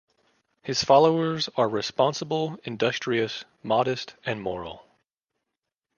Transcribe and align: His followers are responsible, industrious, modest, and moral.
His 0.63 0.83
followers 0.83 1.47
are 1.55 1.69
responsible, 1.69 2.57
industrious, 2.63 3.45
modest, 3.61 4.15
and 4.25 4.41
moral. 4.41 4.83